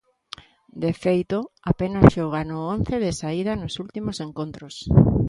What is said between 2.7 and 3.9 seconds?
once de saída nos